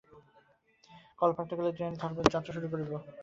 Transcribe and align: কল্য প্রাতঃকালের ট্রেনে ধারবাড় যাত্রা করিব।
কল্য 1.19 1.33
প্রাতঃকালের 1.37 1.75
ট্রেনে 1.75 1.99
ধারবাড় 2.01 2.29
যাত্রা 2.33 2.69
করিব। 2.73 2.91